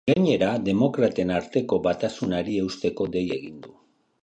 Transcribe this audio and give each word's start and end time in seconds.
Gainera, 0.09 0.47
demokraten 0.69 1.33
arteko 1.35 1.79
batasunari 1.89 2.59
eusteko 2.65 3.09
dei 3.19 3.25
egin 3.39 3.63
du. 3.69 3.79